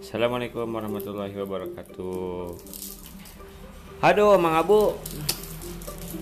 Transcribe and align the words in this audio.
Assalamualaikum 0.00 0.64
warahmatullahi 0.64 1.36
wabarakatuh. 1.36 2.56
Aduh, 4.00 4.40
Mang 4.40 4.56
Abu. 4.56 4.96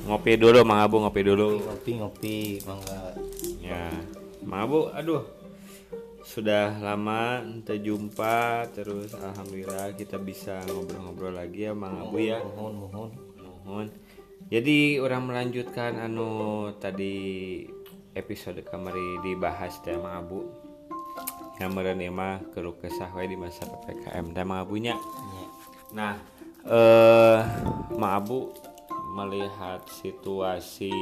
Ngopi 0.02 0.34
dulu, 0.34 0.66
Mang 0.66 0.82
Abu, 0.82 0.98
ngopi 0.98 1.22
dulu. 1.22 1.62
ngopi 1.62 1.90
ngopi 2.02 2.36
mangga 2.66 3.14
Ya, 3.62 3.86
Mang 4.42 4.66
Abu, 4.66 4.90
aduh. 4.90 5.22
Sudah 6.26 6.74
lama 6.82 7.40
kita 7.62 7.78
jumpa 7.78 8.66
terus 8.74 9.14
alhamdulillah 9.16 9.94
kita 9.96 10.18
bisa 10.20 10.60
ngobrol-ngobrol 10.68 11.38
lagi 11.38 11.70
ya 11.70 11.72
Mang 11.72 12.02
Abu 12.02 12.18
ya. 12.20 12.42
mohon 12.42 12.74
mohon 12.82 13.10
Mohon. 13.64 13.86
Jadi 14.50 14.98
orang 14.98 15.22
melanjutkan 15.28 16.02
anu 16.02 16.72
tadi 16.82 17.62
episode 18.12 18.60
kamari 18.66 19.22
dibahas 19.22 19.78
teh 19.86 19.94
Mang 19.94 20.26
Abu. 20.26 20.67
Yang 21.58 21.70
ieu 21.98 22.14
mah 22.14 22.38
keluh 22.54 22.78
kesah 22.78 23.10
we 23.18 23.26
di 23.26 23.34
masa 23.34 23.66
PPKM 23.66 24.30
teh 24.30 24.46
Mang 24.46 24.62
Abunya. 24.62 24.94
Nah, 25.90 26.14
eh 26.62 27.38
Mang 27.98 28.14
Abu 28.22 28.54
melihat 29.18 29.82
situasi 29.90 30.94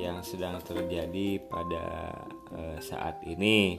yang 0.00 0.24
sedang 0.24 0.56
terjadi 0.64 1.38
pada 1.44 2.16
eh, 2.56 2.78
saat 2.80 3.20
ini, 3.28 3.76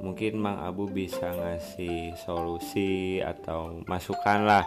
mungkin 0.00 0.40
Mang 0.40 0.64
Abu 0.64 0.88
bisa 0.88 1.36
ngasih 1.36 2.16
solusi 2.24 3.20
atau 3.20 3.84
masukan 3.84 4.48
lah 4.48 4.64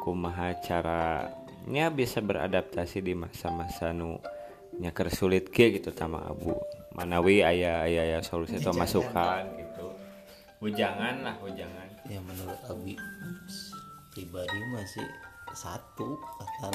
kumaha 0.00 0.56
caranya 0.64 1.92
bisa 1.92 2.24
beradaptasi 2.24 3.04
di 3.04 3.12
masa-masa 3.12 3.92
nu 3.92 4.16
nyaker 4.80 5.12
sulit 5.12 5.52
ke 5.52 5.76
gitu 5.76 5.92
sama 5.92 6.24
Abu. 6.24 6.56
Manawi 6.96 7.44
ayah 7.44 7.86
ayah 7.86 8.02
ayah 8.06 8.22
solusi 8.24 8.58
atau 8.58 8.74
masukan 8.74 9.44
gitu. 9.58 9.69
Ujangan 10.60 11.24
lah, 11.24 11.36
ujangan. 11.40 11.88
ya 12.04 12.20
menurut 12.20 12.60
Abi 12.66 12.92
pribadi 14.10 14.58
masih 14.70 15.06
satu 15.52 16.18
akan 16.36 16.74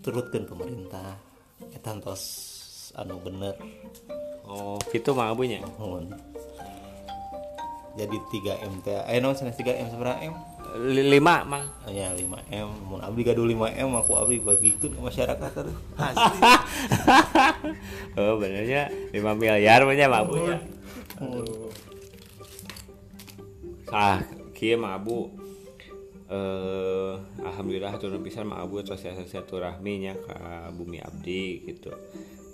turutkan 0.00 0.42
pemerintah 0.42 1.18
eta 1.70 1.92
tos 1.98 2.22
anu 2.94 3.18
bener 3.18 3.52
Oh, 4.46 4.78
gitu 4.88 5.10
Mang 5.10 5.34
Abunya. 5.34 5.58
mohon 5.76 6.06
jadi 7.92 8.14
3 8.14 8.64
M 8.64 8.78
teh 8.80 8.94
eh 8.94 9.18
non 9.18 9.34
3 9.34 9.50
M 9.58 9.88
seberapa 9.88 10.16
M 10.22 10.34
Li- 10.86 11.10
Lima, 11.10 11.42
Mang. 11.42 11.66
Oh, 11.82 11.90
ya 11.90 12.12
5 12.12 12.22
M 12.48 12.68
mun 12.86 13.00
abdi 13.00 13.22
gaduh 13.22 13.42
5 13.42 13.76
M 13.76 13.90
aku 13.92 14.12
abdi 14.14 14.38
bagikeun 14.38 14.94
ke 14.94 15.00
masyarakat 15.02 15.50
terus 15.50 15.74
oh 18.16 18.34
benernya 18.38 18.86
5 19.10 19.20
miliar 19.34 19.82
punya 19.82 20.06
Mang 20.06 20.22
Abu 20.24 20.34
ya. 20.40 20.58
Ah, 23.94 24.18
kieu 24.56 24.78
Mang 24.78 24.98
Abu 24.98 25.30
eh 26.26 27.14
alhamdulillah 27.38 27.94
turun 28.02 28.18
pisan 28.26 28.50
Mang 28.50 28.58
Abu 28.58 28.82
terus 28.82 29.06
silaturahmi 29.06 29.92
nya 30.02 30.18
ka 30.18 30.70
bumi 30.74 30.98
abdi 30.98 31.62
gitu. 31.70 31.94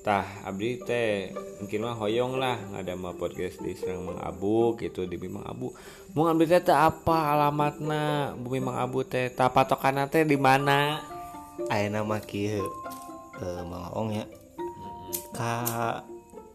Tah 0.02 0.27
abdi 0.44 0.83
teh 0.83 1.33
mungkin 1.62 1.86
mah 1.89 1.97
hoyong 1.97 2.36
lah 2.36 2.58
ngadama 2.74 3.16
podcast 3.16 3.62
di 3.64 3.72
Serang 3.72 4.05
Mang 4.05 4.20
Abu 4.20 4.77
gitu 4.77 5.08
di 5.08 5.16
Bumi 5.16 5.41
Mang 5.41 5.47
Abu. 5.48 5.72
Mau 6.12 6.28
abdi 6.28 6.50
teh 6.52 6.69
apa 6.69 7.33
alamatna 7.33 8.34
bumi 8.36 8.61
Mang 8.61 8.77
Abu 8.77 9.06
teh 9.08 9.33
tah 9.33 9.48
patokanna 9.48 10.11
teh 10.11 10.27
di 10.27 10.36
mana? 10.36 11.00
ayeuna 11.70 12.02
mah 12.02 12.20
kieu 12.20 12.64
eh 13.41 13.62
Mang 13.64 13.89
Ong 13.94 14.11
ya 14.12 14.24
ka 15.33 15.52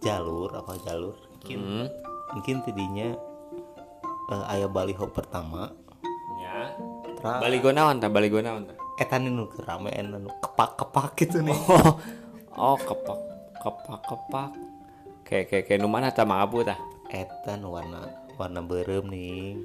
jalur 0.06 0.54
apa 0.54 0.78
jalur 0.86 1.16
mungkin 1.38 1.60
Hmm. 1.64 1.88
mungkin 2.36 2.56
tidinya 2.62 3.16
eh, 4.32 4.44
aya 4.52 4.68
baliho 4.68 5.08
pertama 5.12 5.72
Ya. 6.38 6.72
tra 7.20 7.42
Baligo 7.44 7.74
naon 7.74 8.00
tah? 8.00 8.08
Baligo 8.08 8.40
naon 8.40 8.70
tah? 8.70 8.78
etan 8.98 9.30
nu 9.30 9.46
anu 9.46 10.30
kepak-kepak 10.42 11.14
gitu 11.22 11.42
nih 11.46 11.54
Oh, 12.58 12.74
oh 12.74 12.78
kepak 12.82 13.20
kepak 13.62 14.02
kepak. 14.06 14.50
Kayak 15.28 15.46
kayak 15.52 15.64
kayak 15.70 15.80
nu 15.84 15.88
mana 15.92 16.10
tah 16.10 16.26
Mang 16.26 16.42
Abu 16.42 16.64
tah? 16.66 16.78
etan 17.12 17.64
warna 17.68 18.10
warna 18.36 18.60
berem 18.64 19.08
nih 19.08 19.60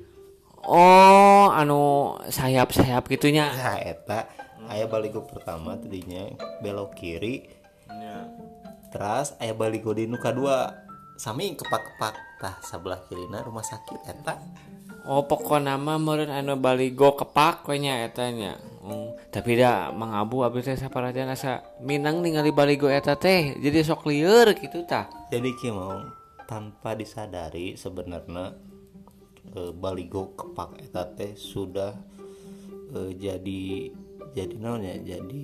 Oh, 0.63 1.51
anu 1.51 2.15
sayap-sayap 2.31 3.11
gitunya. 3.11 3.51
nah 3.51 3.79
eta 3.83 4.31
aya 4.71 4.87
baligo 4.87 5.27
pertama 5.27 5.75
tidinya 5.75 6.31
belok 6.63 6.95
kiri 6.95 7.51
terus 8.93 9.33
aya 9.41 9.57
baligo 9.57 9.97
di 9.97 10.05
nu 10.05 10.21
kadua 10.21 10.82
sami 11.17 11.55
kepak-kepak 11.55 12.15
tah 12.41 12.57
sebelah 12.65 13.01
kirina 13.07 13.45
rumah 13.45 13.65
sakit 13.65 14.01
eta 14.09 14.35
Oh, 15.03 15.27
pokoknya 15.27 15.75
mah 15.83 15.99
meureun 15.99 16.31
anu 16.31 16.55
baligo 16.55 17.19
kepak 17.19 17.67
we 17.67 17.83
nya 17.83 18.07
eta 18.07 18.31
nya. 18.31 18.55
Hmm, 18.87 19.19
tapi 19.35 19.59
da 19.59 19.91
Mang 19.91 20.15
Abu 20.15 20.47
abdi 20.47 20.63
teh 20.63 20.79
saparajana 20.79 21.35
asa 21.35 21.75
minang 21.83 22.23
ningali 22.23 22.55
baligo 22.55 22.87
eta 22.87 23.19
teh. 23.19 23.59
Jadi 23.59 23.83
sok 23.83 24.07
lieur 24.07 24.55
gitu 24.55 24.87
tah. 24.87 25.11
jadi 25.27 25.51
kieu 25.59 25.75
mau 25.75 26.07
tanpa 26.47 26.95
disadari 26.95 27.75
sebenarnya 27.75 28.55
eh, 29.59 29.73
baligo 29.75 30.39
kepak 30.39 30.87
eta 30.87 31.03
teh 31.11 31.35
sudah 31.35 31.99
eh, 32.95 33.11
jadi 33.19 33.91
jadi 34.33 34.55
naonnya 34.55 35.03
jadi 35.03 35.43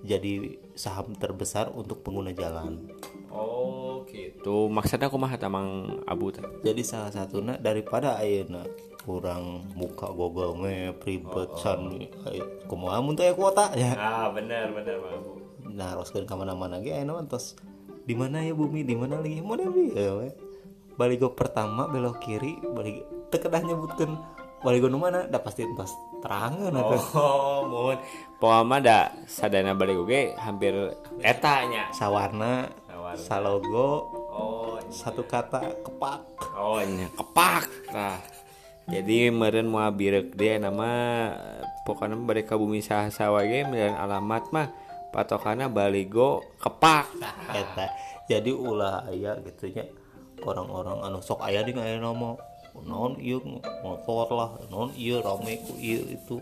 jadi 0.00 0.32
saham 0.74 1.12
terbesar 1.14 1.68
untuk 1.70 2.00
pengguna 2.00 2.32
jalan 2.32 2.88
Oh, 3.34 4.04
gitu. 4.06 4.68
Maksudnya 4.68 5.08
kumaha 5.08 5.34
tah 5.34 5.48
Mang 5.48 5.68
Abu 6.04 6.28
teh? 6.28 6.44
jadi 6.60 6.80
salah 6.80 7.08
satunya 7.08 7.56
daripada 7.56 8.14
ayeuna 8.14 8.62
kurang 9.00 9.66
buka 9.72 10.06
Google 10.08 10.54
Map 10.54 11.00
ribet 11.00 11.48
can 11.56 11.96
aya- 12.22 12.50
kumaha 12.64 12.98
mun 12.98 13.12
teh 13.12 13.26
kuota 13.30 13.72
ya 13.72 13.92
Ah, 13.92 14.28
bener 14.28 14.70
bener 14.70 14.96
Mang 14.96 15.16
Abu. 15.16 15.32
nah 15.64 15.90
haruskeun 15.90 16.22
ka 16.22 16.34
mana-mana 16.34 16.78
ge 16.78 16.92
ayeuna 16.92 17.16
mah 17.16 17.26
tos 17.26 17.56
di 18.00 18.12
mana 18.12 18.38
ya 18.38 18.52
bumi 18.52 18.82
di 18.82 18.92
mana 18.92 19.16
lagi 19.16 19.40
mana 19.40 19.64
bi 19.66 19.90
Ya, 19.90 20.12
we. 20.12 20.28
baligo 20.92 21.32
pertama 21.32 21.86
belok 21.86 22.20
kiri 22.20 22.60
balik 22.68 23.00
teu 23.26 23.38
kedah 23.38 23.58
nyebutkeun 23.60 24.12
baligo 24.60 24.86
nu 24.86 24.98
mana 24.98 25.24
da 25.24 25.38
pasti 25.38 25.64
pas 25.72 25.88
terangeun 26.20 26.70
atuh 26.72 27.02
Oh, 27.14 27.58
mun 27.64 27.98
poama 28.36 28.78
da 28.78 29.10
sadana 29.24 29.72
baligo 29.72 30.04
ge 30.04 30.36
hampir 30.36 30.74
eta 31.18 31.64
nya. 31.64 31.90
sawarna 31.90 32.70
Sawarna. 33.16 33.26
salogo 33.28 33.90
Oh, 34.32 34.76
satu 34.88 35.28
kata 35.28 35.60
kepak 35.84 36.20
Oh 36.56 36.80
nya 36.80 37.08
kepak 37.12 37.68
nah. 37.92 38.18
Jadi 38.82 39.30
meren 39.30 39.70
mau 39.70 39.86
birek 39.94 40.34
dia 40.34 40.58
nama 40.58 41.30
pokoknya 41.86 42.18
mereka 42.18 42.58
bumi 42.58 42.82
sah 42.82 43.06
sawa 43.14 43.46
ge 43.46 43.62
dan 43.62 43.94
alamat 43.94 44.50
mah 44.50 44.68
patokana 45.14 45.70
baligo 45.70 46.42
kepak. 46.58 47.06
eta 47.60 47.86
jadi 48.26 48.50
ulah 48.50 49.06
aya 49.06 49.38
gitu 49.46 49.70
nya 49.70 49.86
orang-orang 50.42 50.98
anu 51.06 51.22
sok 51.22 51.46
aya 51.46 51.62
di 51.62 51.70
aya 51.78 52.02
nama 52.02 52.34
non 52.80 53.20
ieu 53.20 53.38
motor 53.84 54.32
lah 54.32 54.50
non 54.72 54.88
ieu 54.96 55.20
rame 55.20 55.60
ku 55.62 55.76
ieu 55.76 56.08
itu 56.08 56.40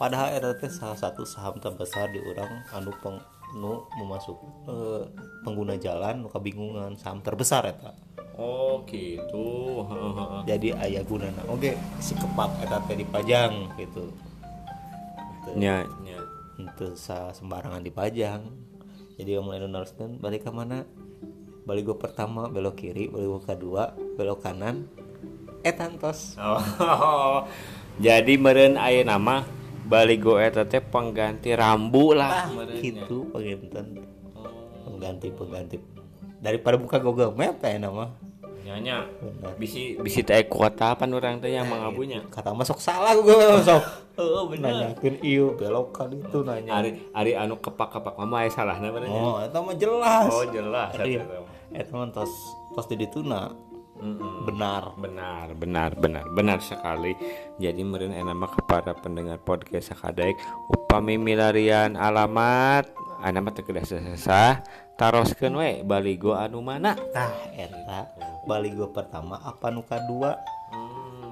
padahal 0.00 0.32
eta 0.32 0.56
teh 0.56 0.72
salah 0.72 0.96
satu 0.96 1.22
saham 1.28 1.60
terbesar 1.60 2.08
di 2.10 2.20
orang 2.24 2.64
anu 2.72 2.90
peng 3.04 3.20
nu 3.54 3.86
memasuk 3.94 4.34
eh, 4.66 5.02
pengguna 5.46 5.78
jalan 5.78 6.26
nu 6.26 6.28
kabingungan 6.32 6.98
saham 6.98 7.22
terbesar 7.22 7.70
eta 7.70 7.94
Oh 8.36 8.84
gitu. 8.84 9.80
Jadi 10.50 10.68
aya 10.76 11.00
gunana 11.06 11.40
oke 11.48 11.72
si 12.02 12.12
kepak 12.18 12.50
eta 12.66 12.82
teh 12.84 12.96
dipajang 12.98 13.72
gitu 13.80 14.12
Nya 15.56 15.86
nya. 16.04 16.20
untuk 16.58 16.98
sembarangan 16.98 17.80
dipajang 17.80 18.66
jadi 19.16 19.40
yang 19.40 19.48
mulai 19.48 19.64
neruskan 19.64 20.20
balik 20.20 20.44
ke 20.44 20.50
mana 20.52 20.84
balik 21.64 21.88
gue 21.88 21.96
pertama 21.96 22.52
belok 22.52 22.82
kiri 22.84 23.08
balik 23.08 23.28
gue 23.30 23.42
kedua 23.54 23.94
belok 24.18 24.44
kanan 24.44 24.84
eh 25.64 25.72
tantos 25.72 26.34
Oh. 26.42 27.46
Jadi 27.96 28.36
meren 28.36 28.76
aya 28.76 29.00
nama 29.08 29.40
baligo 29.86 30.34
eta 30.36 30.66
teh 30.66 30.82
pengganti 30.82 31.54
rambu 31.54 32.12
lah. 32.12 32.44
Ah 32.44 32.46
meureun 32.50 32.74
nya. 32.74 32.82
gitu 32.82 33.18
penginten. 33.30 33.86
Pengganti 34.82 35.26
pengganti. 35.30 35.76
Daripada 36.42 36.76
buka 36.76 36.98
Google 36.98 37.32
Map 37.32 37.62
ya 37.62 37.78
nama. 37.78 38.10
Nya 38.66 39.06
benar. 39.22 39.54
Bisi 39.54 39.94
bisi 40.02 40.26
teh 40.26 40.42
kuota 40.50 40.98
pan 40.98 41.14
urang 41.14 41.38
teh 41.38 41.54
yang 41.54 41.70
mangabunya. 41.70 42.26
kata 42.26 42.50
masuk 42.50 42.82
salah 42.82 43.14
Google 43.14 43.62
sok 43.62 43.82
Oh 44.16 44.48
nanyakin 44.48 45.20
iyo 45.20 45.54
belok 45.54 45.94
kan 45.94 46.10
itu 46.10 46.42
nanya. 46.42 46.82
Ari 46.82 46.90
ari 47.14 47.32
anu 47.38 47.60
kepak-kepak 47.62 48.18
mama 48.18 48.42
aya 48.42 48.50
salahna 48.50 48.90
bener. 48.90 49.06
Nya. 49.06 49.22
oh 49.22 49.38
itu 49.44 49.58
mah 49.62 49.76
jelas. 49.78 50.28
Oh 50.32 50.44
jelas. 50.50 50.90
Iya 50.98 51.22
eta 51.74 51.90
itu 51.90 51.92
mah 51.98 52.08
tos 52.14 52.32
tos 52.74 52.86
di 52.86 52.96
dituna 52.96 53.50
Mm-mm. 53.96 54.44
benar. 54.44 54.92
Benar, 55.00 55.46
benar, 55.56 55.90
benar, 55.96 56.24
benar 56.32 56.58
sekali. 56.60 57.16
Jadi 57.56 57.80
meureun 57.80 58.12
enak 58.12 58.36
mah 58.36 58.50
kepada 58.52 58.92
pendengar 58.92 59.40
podcast 59.40 59.96
sakadaek 59.96 60.36
upami 60.68 61.16
milarian 61.16 61.96
alamat. 61.96 62.92
Teu 63.26 63.64
kedah 63.64 63.82
sesah 63.88 64.60
taroskeun 65.00 65.56
we 65.56 65.80
baligo 65.82 66.36
anu 66.36 66.60
mana? 66.60 66.94
Tah 67.10 67.32
eta. 67.56 68.12
Baligo 68.44 68.92
pertama 68.92 69.40
apa 69.40 69.72
nu 69.72 69.82
kadua? 69.82 70.36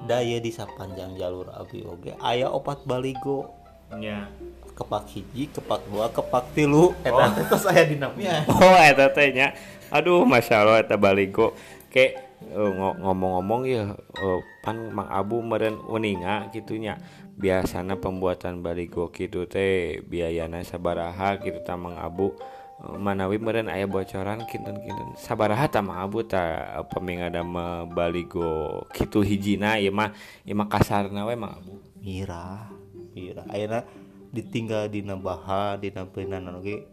Daya 0.05 0.37
di 0.41 0.49
sapanjang 0.49 1.15
jalur 1.15 1.53
abi 1.53 1.85
oge. 1.85 2.17
Aya 2.19 2.49
opat 2.49 2.83
baligo. 2.83 3.53
Nya 3.95 4.27
kepak 4.75 5.07
hiji 5.13 5.47
kepak 5.53 5.85
dua 5.87 6.09
kepak 6.09 6.51
tilu. 6.57 6.91
Eta 7.05 7.31
teh 7.31 7.45
tos 7.47 7.65
aya 7.69 7.85
di 7.85 7.95
namanya 8.01 8.43
oh 8.51 8.75
eta 8.81 9.13
teh 9.13 9.29
nya 9.31 9.53
aduh 9.93 10.25
masya 10.25 10.65
allah 10.65 10.81
eta 10.81 10.97
baligo. 10.97 11.53
Kayak 11.93 12.24
ngomong-ngomong 12.53 13.61
ya 13.65 13.95
eh, 13.95 14.39
pan 14.61 14.93
mang 14.93 15.09
abu 15.09 15.41
meren 15.41 15.81
uninga 15.89 16.53
gitunya 16.53 16.99
biasana 17.35 17.99
pembuatan 17.99 18.63
baligo 18.63 19.11
gitu 19.11 19.49
teh 19.49 19.99
biayana 20.05 20.63
sabaraha 20.63 21.41
gitu 21.41 21.59
ta 21.65 21.75
mang 21.75 21.97
abu. 21.97 22.35
Eh, 22.75 22.97
manawi 22.99 23.39
meren 23.39 23.71
aya 23.71 23.87
bocoran 23.87 24.45
kinten-kinten. 24.45 25.17
Sabaraha 25.17 25.65
ta 25.71 25.81
mang 25.81 25.99
abu 25.99 26.21
ta 26.27 26.65
pemingada 26.91 27.41
mah 27.41 27.89
baligo 27.89 28.83
gitu 28.93 29.25
hijina 29.25 29.81
ieu 29.81 29.95
mah 29.95 30.11
ieu 30.43 30.53
mah 30.53 30.67
kasarna 30.69 31.25
we 31.25 31.33
mang 31.33 31.55
abu. 31.57 31.81
Mira 31.99 32.69
mira 33.15 33.47
ayeuna 33.47 33.87
ditinggal 34.35 34.91
dina 34.91 35.15
baha 35.15 35.79
dina 35.79 36.03
peunan 36.03 36.51
oge 36.59 36.83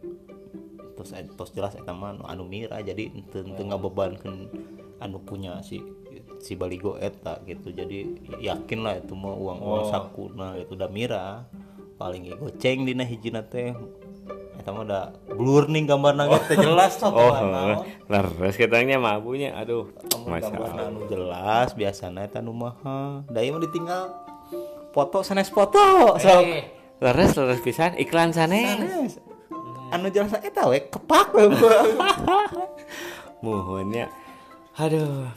terus 0.95 1.11
tos 1.35 1.51
jelas 1.51 1.75
eta 1.75 1.91
mah 1.91 2.15
nu 2.15 2.23
anu 2.23 2.47
mira 2.47 2.79
jadi 2.79 3.11
teu 3.27 3.43
teu 3.43 3.65
ngabebankeun 3.67 4.47
anu 5.03 5.19
punya 5.19 5.59
si 5.59 5.83
si 6.39 6.55
baligo 6.55 6.95
eta 6.95 7.43
gitu. 7.43 7.75
Jadi 7.75 8.23
yakin 8.39 8.79
lah 8.79 8.95
itu 8.99 9.11
mah 9.11 9.35
uang 9.35 9.59
uang 9.59 9.83
Oh. 9.83 9.91
sakuna 9.91 10.55
itu 10.55 10.79
udah 10.79 10.87
mira 10.87 11.43
paling 11.99 12.31
goceng 12.39 12.87
dina 12.87 13.03
hijina 13.03 13.43
teh. 13.43 13.75
Eta 14.55 14.71
mah 14.71 14.87
udah 14.87 15.03
blur 15.35 15.67
nih 15.67 15.83
gambarna 15.83 16.31
ge 16.31 16.39
teh 16.47 16.57
jelas 16.57 16.95
oh 17.03 17.11
oh, 17.11 17.83
leres 18.07 18.55
katanya 18.55 18.95
mah 18.95 19.19
abunya 19.19 19.51
aduh 19.51 19.91
gambar 20.23 20.71
anu 20.87 21.03
jelas 21.11 21.75
biasana 21.75 22.23
eta 22.23 22.39
nu 22.39 22.55
maha 22.55 23.27
da 23.27 23.43
ieu 23.43 23.51
mah 23.51 23.59
ditinggal 23.59 24.13
foto 24.95 25.19
sanes 25.25 25.51
foto 25.51 26.15
sok. 26.15 26.43
Eh, 26.47 26.63
leres 27.03 27.35
leres 27.35 27.59
pisan 27.59 27.97
iklan 27.99 28.31
sanes. 28.31 28.79
Sanes. 28.79 29.13
Anu 29.91 30.07
jelas 30.13 30.31
eta 30.39 30.69
we 30.71 30.79
kepak 30.87 31.33
muhunnya 33.43 34.07
aduh. 34.77 35.29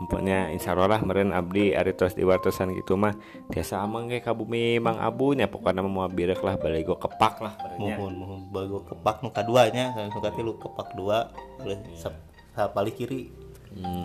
Ampunnya 0.00 0.48
insya 0.48 0.72
Allah 0.72 0.96
lah 0.96 1.00
meren 1.04 1.36
abdi 1.36 1.76
ari 1.76 1.92
tos 1.92 2.16
diwartosan 2.16 2.72
gitu 2.72 2.96
mah. 2.96 3.12
Biasa 3.52 3.84
amang 3.84 4.08
ge 4.08 4.24
ka 4.24 4.32
bumi 4.32 4.80
mang 4.80 4.96
abu 4.96 5.36
nya 5.36 5.44
pokoknya 5.44 5.84
mau 5.84 6.08
birek 6.08 6.40
lah 6.40 6.56
baligo 6.56 6.96
kepak 6.96 7.44
lah 7.44 7.52
merenya 7.60 8.00
mohon 8.00 8.14
mohon. 8.16 8.40
Bago 8.48 8.80
kepak 8.88 9.20
nu 9.20 9.28
kaduanya 9.28 9.92
nu 9.92 10.18
katilu 10.24 10.56
kepak 10.56 10.96
dua. 10.96 11.28
Boleh 11.60 11.76
sap 12.00 12.16
sapali 12.56 12.96
kiri. 12.96 13.28
Hmm. 13.76 14.00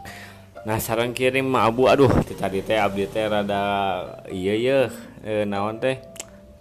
Nah 0.67 0.81
sarang 0.83 1.15
kirim 1.15 1.47
mah 1.47 1.71
abu 1.71 1.87
aduh 1.87 2.11
tadi 2.35 2.59
teh 2.59 2.75
abdi 2.75 3.07
teh 3.07 3.23
rada 3.31 3.63
iya 4.27 4.53
iya 4.57 4.79
eh, 5.23 5.47
naon 5.47 5.79
teh 5.79 5.95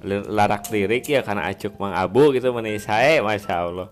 larak 0.06 0.68
lirik 0.68 1.08
ya 1.08 1.24
karena 1.24 1.48
acuk 1.48 1.80
mang 1.80 1.96
abu 1.96 2.30
gitu 2.36 2.52
menih 2.52 2.76
sae 2.76 3.24
masya 3.24 3.64
Allah 3.64 3.88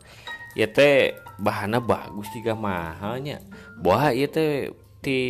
ya 0.52 0.68
teh 0.68 1.16
bahannya 1.40 1.80
bagus 1.80 2.28
juga 2.32 2.52
mahalnya. 2.52 3.40
Buah 3.80 4.12
iya 4.12 4.28
teh 4.28 4.72
di 5.02 5.20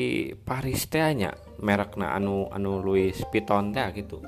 Paris 0.45 0.87
teh 0.91 1.03
nya 1.15 1.33
merekna 1.63 2.13
anu 2.13 2.51
anu 2.51 2.83
Louis 2.83 3.15
Vuitton 3.31 3.71
teh 3.71 3.87
gitu. 3.97 4.21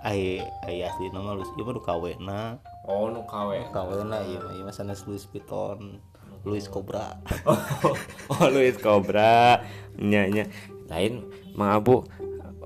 Ai 0.00 0.40
ai 0.64 0.80
asli 0.80 1.12
nama 1.12 1.36
lu 1.36 1.44
ieu 1.44 1.64
mah 1.64 1.74
nu 1.76 1.82
kawena. 1.84 2.40
Oh 2.88 3.12
nu 3.12 3.22
kawe. 3.28 3.68
Ieu 3.68 4.04
mah 4.08 4.24
ieu 4.26 4.64
mah 4.64 4.74
sanes 4.74 5.04
Louis 5.04 5.22
Vuitton. 5.28 6.00
Louis 6.40 6.64
Cobra. 6.64 7.20
Oh 8.32 8.46
Louis 8.48 8.72
Cobra. 8.80 9.60
Nya 10.00 10.24
nya. 10.32 10.48
Lain 10.88 11.28
mang 11.52 11.76
abu 11.76 12.02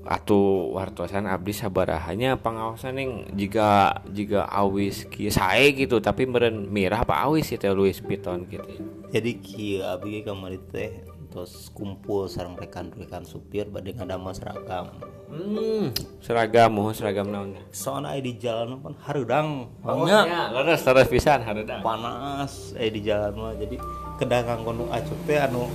atuh 0.05 0.69
wartosan 0.69 1.25
abdi 1.25 1.49
sabarahanya 1.49 2.37
pengawasan 2.37 2.95
yang 3.01 3.11
jika 3.33 4.01
jika 4.13 4.45
awis 4.45 5.09
kieu 5.09 5.33
sae 5.33 5.73
gitu 5.73 5.97
tapi 5.97 6.29
meren 6.29 6.69
mirah 6.69 7.01
apa 7.01 7.25
awis 7.25 7.49
itu 7.49 7.65
Louis 7.73 7.97
Vuitton 7.97 8.45
gitu 8.45 8.69
jadi 9.09 9.31
kieu 9.41 9.81
abi 9.81 10.21
ge 10.21 10.29
kamari 10.29 10.61
teh 10.69 11.01
terus 11.35 11.67
kumpul 11.75 12.31
sareng 12.31 12.55
rekan-rekan 12.55 13.27
supir 13.27 13.67
bade 13.67 13.91
ngadama 13.91 14.31
seragam. 14.31 14.87
Hmm 15.27 15.91
seragam 16.23 16.71
mohon 16.71 16.95
seragam 16.95 17.27
naon 17.27 17.59
soalnya 17.75 18.23
di 18.23 18.39
jalan 18.39 18.79
pan 18.79 18.95
harudang 19.03 19.67
oh 19.83 20.07
banyak 20.07 20.31
nya 20.31 20.47
leres 20.55 20.87
leres 20.87 21.11
pisan 21.11 21.43
hareuda 21.43 21.83
panas 21.83 22.71
eh 22.79 22.87
di 22.87 23.03
jalan 23.03 23.35
mah 23.35 23.53
jadi 23.59 23.75
kedagang 24.15 24.63
kono 24.63 24.87
acuk 24.95 25.17
teh 25.27 25.35
anu 25.35 25.67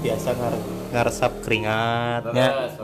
biasa 0.00 0.32
ngar 0.32 0.54
ngaresap 0.92 1.32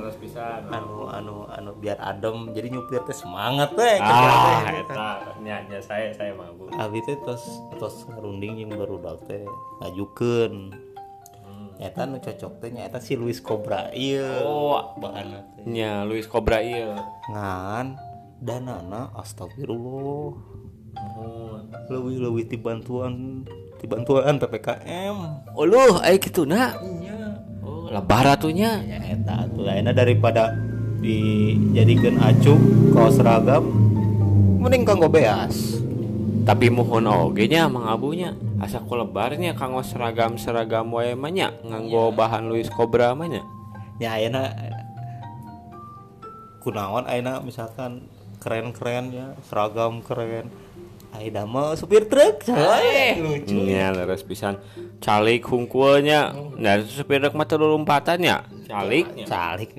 leres 0.09 0.17
pisan. 0.17 0.61
Anu 0.73 1.13
anu 1.13 1.45
anu 1.53 1.71
biar 1.77 2.01
adem 2.01 2.57
jadi 2.57 2.73
nyupir 2.73 3.05
teh 3.05 3.13
semangat 3.13 3.77
teh 3.77 4.01
kerja 4.01 4.31
teh. 4.33 4.57
ah 4.57 4.73
eta 4.73 5.09
nya 5.45 5.57
nya 5.69 5.79
saya 5.85 6.09
saya 6.17 6.33
mah 6.33 6.49
bu 6.57 6.73
Abi 6.73 7.05
teh 7.05 7.21
tos 7.23 7.45
tos 7.77 8.09
ngarunding 8.09 8.65
yang 8.65 8.73
barudak 8.73 9.21
teh 9.29 9.45
ngajukeun. 9.85 10.73
Eta 11.79 12.09
nu 12.09 12.19
cocok 12.19 12.53
teh 12.65 12.71
nya 12.73 12.89
eta 12.89 12.99
si 12.99 13.15
Luis 13.15 13.45
Cobra 13.45 13.93
ieu. 13.93 14.25
Oh 14.43 14.97
bahanna 14.97 15.45
teh. 15.55 15.69
nya 15.69 16.09
Louis 16.09 16.25
Cobra 16.25 16.65
ieu. 16.65 16.97
Ngan 17.29 18.01
danana 18.41 19.13
astagfirullah. 19.21 20.33
Mohon 20.99 21.63
lebih 21.87 22.17
lebih 22.27 22.45
ti 22.51 22.57
bantuan 22.59 23.45
ti 23.79 23.87
bantuan 23.87 24.43
PPKM 24.43 25.17
oh 25.55 25.63
lu 25.63 26.03
aya 26.03 26.19
kituna 26.19 26.75
iya 26.83 26.98
oh 27.89 27.97
lebar 27.97 28.37
atunya 28.37 28.85
ya 28.85 29.01
eta 29.17 29.49
lainnya 29.57 29.97
daripada 29.97 30.53
dijadikan 31.01 32.21
acuk 32.21 32.61
kaos 32.93 33.17
seragam 33.17 33.65
mending 34.61 34.85
kanggo 34.85 35.09
beas. 35.09 35.81
Tapi 36.45 36.73
mohon 36.73 37.09
oge 37.09 37.45
nya 37.49 37.69
mang 37.69 37.89
abunya 37.89 38.33
asa 38.61 38.81
ku 38.85 38.97
lebarnya 38.97 39.57
kanggo 39.57 39.81
seragam 39.81 40.37
seragam 40.37 40.93
wae 40.93 41.17
mah 41.17 41.33
nya 41.33 41.49
nganggo 41.65 42.13
bahan 42.13 42.49
Louis 42.49 42.69
Cobra 42.69 43.17
mah 43.17 43.29
nya. 43.29 43.43
Ya 43.97 44.17
ayeuna 44.21 44.53
kunaon 46.61 47.09
ayeuna 47.09 47.41
misalkan 47.41 48.09
keren-keren 48.41 49.13
ya 49.13 49.27
seragam 49.49 50.05
keren 50.05 50.53
Aida 51.09 51.49
mah 51.49 51.73
supir 51.75 52.05
truk 52.07 52.45
coy. 52.45 53.17
Lucu. 53.17 53.57
Nya 53.57 53.91
leres 53.93 54.23
pisan. 54.23 54.61
Calik 55.01 55.49
hungkulnya 55.49 56.37
nah 56.61 56.79
supir 56.85 57.19
truk 57.23 57.35
mah 57.35 57.47
teu 57.49 57.59
lompatan 57.59 58.19
nya 58.21 58.37
calik? 58.69 59.07
Nya 59.17 59.27
calik. 59.27 59.71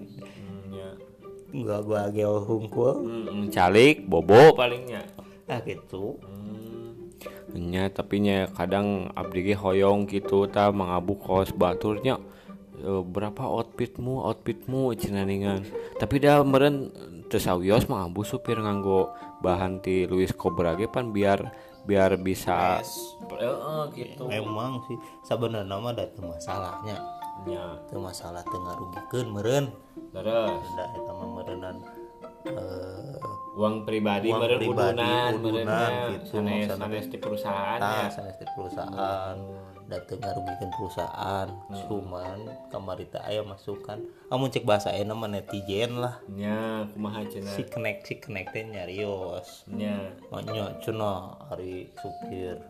Gua 1.49 1.81
gua 1.81 2.09
geo 2.13 2.41
hungkul. 2.45 2.93
Hmm, 3.01 3.45
calik 3.49 4.05
bobo 4.05 4.53
palingnya. 4.57 5.05
Ah 5.49 5.61
gitu. 5.65 6.17
Nya 7.53 7.89
tapi 7.89 8.21
nya 8.21 8.49
kadang 8.53 9.09
abdi 9.17 9.49
ge 9.49 9.55
hoyong 9.57 10.05
gitu 10.09 10.45
ta 10.49 10.69
mangabu 10.69 11.17
kaos 11.17 11.49
baturnya. 11.53 12.21
E, 12.79 13.03
berapa 13.03 13.43
outfitmu 13.43 14.23
outfitmu 14.23 14.95
cinaningan 14.95 15.67
tapi 15.99 16.15
dah 16.23 16.39
meren 16.47 16.87
tesawios 17.27 17.91
mangabu 17.91 18.23
supir 18.23 18.55
nganggo 18.55 19.11
bahan 19.39 19.79
ti 19.83 20.03
Louis 20.05 20.31
Cobra 20.35 20.75
ge 20.75 20.87
pan 20.91 21.11
biar 21.15 21.39
biar 21.87 22.19
bisa 22.19 22.83
Heeh, 23.39 23.81
gitu. 23.95 24.27
Emang 24.27 24.83
sih 24.85 24.99
sebenarnya 25.23 25.79
mah 25.79 25.95
ada 25.95 26.05
teu 26.11 26.27
masalahnya. 26.27 26.97
Nya 27.47 27.79
teu 27.87 28.03
masalah 28.03 28.43
teu 28.43 28.59
ngarugikeun 28.59 29.27
meureun. 29.31 29.65
Terus. 30.11 30.65
Da 30.75 30.85
eta 30.91 31.11
mah 31.15 31.27
meureunnan 31.39 31.77
eh 32.47 33.15
uang 33.59 33.83
pribadi 33.83 34.31
Uang 34.31 34.39
meren 34.39 34.59
pribadi, 34.63 35.03
udunan 35.03 35.31
udunan, 35.43 35.91
gitu, 36.15 36.39
sanes 36.39 36.71
maksudnya. 36.71 36.75
sanes 36.79 37.05
di 37.11 37.17
perusahaan 37.19 37.79
tah 37.83 37.99
ya 37.99 38.07
sanes 38.07 38.35
di 38.39 38.45
perusahaan 38.55 39.35
dateng 39.89 40.21
ngarugikeun 40.21 40.71
perusahaan. 40.77 41.47
Cuman 41.89 42.45
kamari 42.69 43.09
teh 43.09 43.19
aya 43.25 43.41
masukan 43.41 43.97
amun 44.29 44.53
cek 44.53 44.63
bahasa 44.63 44.93
euna 44.93 45.17
mah 45.17 45.27
netizen 45.27 45.97
lah. 45.97 46.21
Nya 46.29 46.85
kumaha 46.93 47.25
cenah? 47.25 47.53
Si 47.57 47.65
kenek 47.65 48.05
si 48.05 48.21
kenek 48.21 48.53
teh 48.53 48.63
nyarios. 48.63 49.65
Nya. 49.65 50.13
Maknya 50.29 50.77
cuna 50.85 51.33
hari 51.49 51.89
supir 51.97 52.61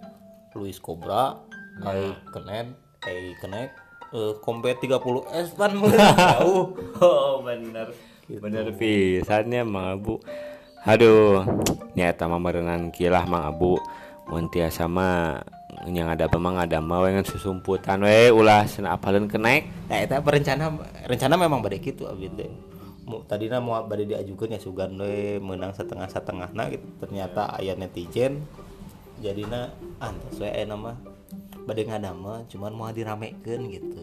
Luis 0.55 0.81
Cobra 0.81 1.37
Hai 1.83 2.15
kenen 2.33 2.73
Hai 3.03 3.35
kenek 3.37 3.69
eh 4.09 4.33
kompet 4.41 4.81
30 4.81 5.29
S 5.35 5.53
pan. 5.53 5.75
Jauh. 5.75 6.73
Oh 7.03 7.43
bener. 7.43 7.91
Bener 8.25 8.71
pisannya 8.73 9.67
Mang 9.67 9.99
Abu. 9.99 10.23
Aduh 10.87 11.43
Nyata 11.93 12.31
mah 12.31 12.39
merenang 12.39 12.95
kilah 12.95 13.27
Mang 13.27 13.43
Abu. 13.43 13.75
Mun 14.31 14.47
tiasa 14.47 14.85
mah 14.85 15.41
yang 15.85 16.09
ada 16.09 16.25
memang 16.31 16.57
ada 16.59 16.81
mah 16.81 17.05
we 17.05 17.13
ngan 17.13 17.25
susumputan 17.25 18.01
we 18.01 18.33
ulah 18.33 18.65
cenah 18.65 18.97
apaleun 18.97 19.29
kenek 19.29 19.69
nah 19.85 20.01
itu 20.01 20.17
rencana 20.17 20.73
rencana 21.05 21.33
memang 21.37 21.61
pada 21.61 21.77
gitu 21.77 22.09
abis 22.09 22.31
mau 23.09 23.25
tadinya 23.25 23.57
mau 23.57 23.81
pada 23.89 24.05
diajukan 24.05 24.53
ya 24.53 24.59
sugan 24.61 24.93
we 25.01 25.41
menang 25.41 25.73
setengah 25.73 26.05
setengah 26.05 26.53
nah 26.53 26.69
gitu. 26.69 26.85
Ternyata 27.01 27.57
ayah 27.57 27.73
netizen 27.73 28.45
jadinya 29.17 29.73
antas 29.97 30.37
we 30.37 30.53
nama 30.63 30.93
pada 31.65 31.81
ngadama 31.81 32.45
cuman 32.45 32.71
mau 32.77 32.93
diramekeun 32.93 33.61
gitu. 33.73 33.99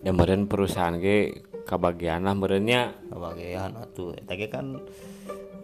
Dan 0.00 0.14
meren 0.14 0.46
perusahaan 0.46 0.94
ge 0.96 1.42
kebagian 1.66 2.24
lah 2.24 2.38
merenya 2.38 2.94
kebagian 3.10 3.74
atuh. 3.74 4.14
Ge 4.14 4.46
kan 4.46 4.78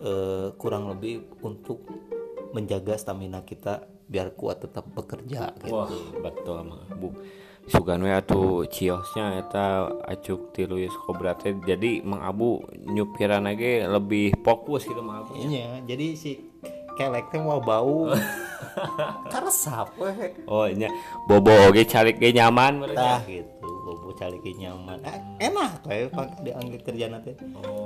eh, 0.03 0.51
kurang 0.59 0.91
lebih 0.91 1.23
untuk 1.47 1.87
menjaga 2.51 2.99
stamina 2.99 3.47
kita 3.47 3.87
biar 4.07 4.31
kuat 4.39 4.63
tetap 4.63 4.87
bekerja 4.95 5.51
gitu. 5.63 5.75
wah 5.75 5.91
betul 6.23 6.63
mah 6.63 6.87
bu 6.95 7.11
sugan 7.67 7.99
we 8.07 8.15
atuh 8.15 8.63
ciosnya 8.71 9.43
eta 9.43 9.91
acuk 10.07 10.55
ti 10.55 10.63
Luis 10.71 10.95
Cobra 10.95 11.35
teh 11.35 11.51
jadi 11.67 11.99
Mang 12.07 12.23
Abu 12.23 12.63
nyupiran 12.79 13.51
ge 13.59 13.83
lebih 13.83 14.39
fokus 14.47 14.87
gitu 14.87 15.03
Mang 15.03 15.27
Abu 15.27 15.35
Iya, 15.35 15.83
jadi 15.83 16.15
si 16.15 16.39
kelek 16.95 17.35
teh 17.35 17.43
mau 17.43 17.59
bau 17.59 18.07
karesap 19.35 19.91
weh. 19.99 20.33
oh 20.47 20.71
nya 20.71 20.89
bobo 21.27 21.51
oge 21.67 21.83
calik 21.85 22.23
ge 22.23 22.31
nyaman 22.31 22.87
Tah 22.95 23.21
gitu, 23.27 23.69
bobo 23.85 24.15
caliki 24.17 24.57
nyaman. 24.57 25.03
Ah, 25.05 25.19
enak 25.43 25.83
we 25.85 26.09
pak 26.09 26.41
dianggap 26.47 26.83
kerja 26.87 27.07
teh. 27.21 27.35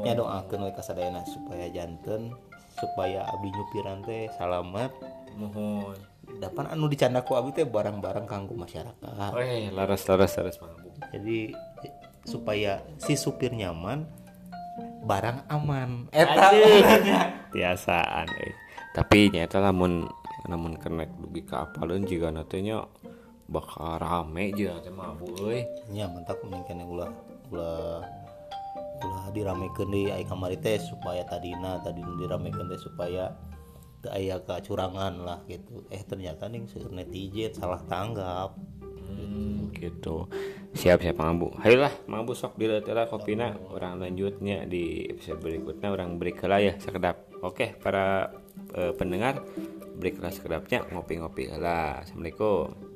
Ya 0.07 0.13
doakeun 0.15 0.69
we 0.69 0.71
kasadayana 0.77 1.25
supaya 1.27 1.67
janten 1.73 2.31
supaya 2.79 3.27
abdi 3.33 3.49
nyupiran 3.51 3.99
teh 4.07 4.29
salamet 4.39 4.93
mohon 5.37 5.97
dapan 6.41 6.73
anu 6.73 6.89
dicanda 6.89 7.21
ku 7.21 7.37
abdi 7.37 7.61
teh 7.61 7.67
barang-barang 7.69 8.25
kanggo 8.25 8.57
masyarakat. 8.57 9.31
Weh, 9.37 9.69
laras 9.71 10.09
laras 10.09 10.33
laras 10.41 10.57
Mang 10.59 10.73
Abu 10.73 10.89
Jadi 11.13 11.53
supaya 12.25 12.81
si 12.97 13.15
supir 13.15 13.53
nyaman 13.53 14.09
barang 15.05 15.45
aman. 15.53 16.09
tiasaan 17.53 18.29
eh. 18.41 18.55
tapi 18.97 19.29
nyata 19.31 19.59
lamun 19.61 20.07
namun 20.49 20.79
kenek 20.79 21.11
dugi 21.21 21.45
ke 21.45 21.55
apalun 21.55 22.07
juga 22.07 22.33
nantinya 22.33 22.83
bakal 23.51 23.99
rame 23.99 24.55
juga 24.55 24.79
teh 24.81 24.95
mah 24.95 25.13
bu 25.19 25.27
euy 25.43 25.67
nya 25.91 26.07
mentak 26.07 26.39
mungkin 26.47 26.87
ulah 26.87 27.11
ulah 27.51 28.01
ulah 29.03 29.25
diramekeun 29.35 29.91
deui 29.91 30.09
ai 30.15 30.23
kamari 30.23 30.55
teh 30.57 30.79
supaya 30.79 31.27
tadina 31.27 31.83
tadi 31.83 32.01
diramekeun 32.01 32.71
teh 32.71 32.81
supaya 32.81 33.35
teu 34.01 34.11
aya 34.13 34.41
kecurangan 34.41 35.15
lah 35.21 35.41
gitu. 35.47 35.85
Eh 35.93 36.03
ternyata 36.05 36.49
nih 36.49 36.65
netizen 36.91 37.53
salah 37.53 37.81
tanggap. 37.85 38.57
Hmm, 39.11 39.69
gitu. 39.77 40.27
Siap 40.71 41.03
siap 41.03 41.19
Mang 41.19 41.35
Abu 41.35 41.51
ayolah 41.67 41.91
Mang 42.07 42.23
Abu 42.23 42.33
sok 42.33 42.55
dileuteulah 42.55 43.11
kopina 43.11 43.59
orang 43.75 43.99
lanjutnya 43.99 44.63
di 44.71 45.03
episode 45.11 45.43
berikutnya 45.43 45.91
orang 45.91 46.17
break 46.17 46.41
heula 46.41 46.63
ya 46.63 46.75
sekedap. 46.79 47.27
Oke 47.43 47.75
para 47.77 48.31
eh, 48.75 48.95
pendengar 48.95 49.43
break 49.99 50.23
lah 50.23 50.33
sekedapnya 50.33 50.87
ngopi-ngopi 50.89 51.51
lah. 51.59 52.07
Assalamualaikum 52.07 52.90